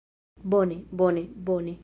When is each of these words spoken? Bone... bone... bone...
Bone... 0.53 0.85
bone... 0.91 1.25
bone... 1.35 1.77